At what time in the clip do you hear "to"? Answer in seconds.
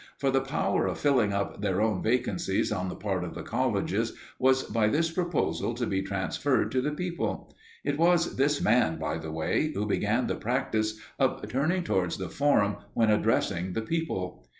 5.75-5.85, 6.71-6.81